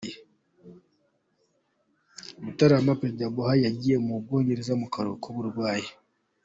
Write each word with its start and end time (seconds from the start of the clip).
Mutarama: 2.43 2.97
Perezida 2.99 3.33
Buhari 3.35 3.61
yagiye 3.67 3.97
mu 4.05 4.13
Bwongereza 4.23 4.73
mu 4.81 4.87
karuhuko 4.93 5.25
k’ 5.31 5.31
uburwayi. 5.31 5.89